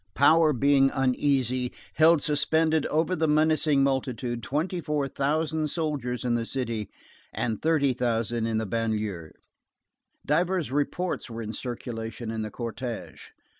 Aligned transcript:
Power 0.15 0.51
being 0.51 0.89
uneasy, 0.95 1.71
held 1.93 2.23
suspended 2.23 2.87
over 2.87 3.15
the 3.15 3.27
menacing 3.27 3.83
multitude 3.83 4.41
twenty 4.41 4.81
four 4.81 5.07
thousand 5.07 5.67
soldiers 5.69 6.25
in 6.25 6.33
the 6.33 6.43
city 6.43 6.89
and 7.31 7.61
thirty 7.61 7.93
thousand 7.93 8.47
in 8.47 8.57
the 8.57 8.65
banlieue. 8.65 9.29
Divers 10.25 10.71
reports 10.71 11.29
were 11.29 11.43
in 11.43 11.53
circulation 11.53 12.31
in 12.31 12.41
the 12.41 12.49
cortège. 12.49 13.19